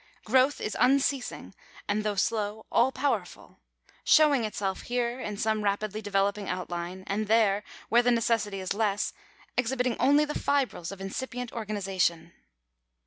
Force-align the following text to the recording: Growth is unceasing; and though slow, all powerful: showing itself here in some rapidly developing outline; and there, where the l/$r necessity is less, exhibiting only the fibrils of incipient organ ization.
Growth 0.25 0.59
is 0.59 0.75
unceasing; 0.79 1.53
and 1.87 2.03
though 2.03 2.15
slow, 2.15 2.65
all 2.71 2.91
powerful: 2.91 3.59
showing 4.03 4.43
itself 4.45 4.81
here 4.89 5.19
in 5.19 5.37
some 5.37 5.63
rapidly 5.63 6.01
developing 6.01 6.49
outline; 6.49 7.03
and 7.05 7.27
there, 7.27 7.63
where 7.87 8.01
the 8.01 8.09
l/$r 8.09 8.15
necessity 8.15 8.59
is 8.59 8.73
less, 8.73 9.13
exhibiting 9.55 9.95
only 9.99 10.25
the 10.25 10.33
fibrils 10.39 10.91
of 10.91 11.01
incipient 11.01 11.53
organ 11.53 11.75
ization. 11.77 12.31